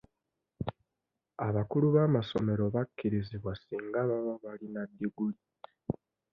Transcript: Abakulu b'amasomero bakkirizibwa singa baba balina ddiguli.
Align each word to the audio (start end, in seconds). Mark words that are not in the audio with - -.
Abakulu 1.47 1.85
b'amasomero 1.95 2.63
bakkirizibwa 2.75 3.51
singa 3.63 3.99
baba 4.09 4.33
balina 4.43 4.81
ddiguli. 4.89 5.39